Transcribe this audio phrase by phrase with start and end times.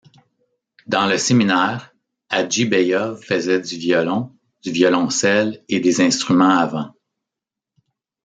[0.87, 1.93] Dans le séminaire,
[2.31, 6.95] Hadjibeyov faisait du violon, du violoncelle et des instruments à vent.